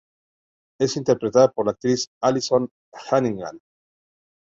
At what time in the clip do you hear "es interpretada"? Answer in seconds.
0.79-1.51